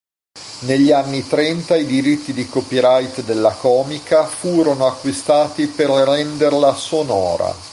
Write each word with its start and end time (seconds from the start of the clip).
Negli 0.61 0.91
anni 0.91 1.21
trenta 1.27 1.75
i 1.75 1.85
diritti 1.85 2.33
di 2.33 2.47
copyright 2.49 3.21
della 3.23 3.51
comica 3.51 4.25
furono 4.25 4.87
acquistati 4.87 5.67
per 5.67 5.89
renderla 5.91 6.73
sonora. 6.73 7.53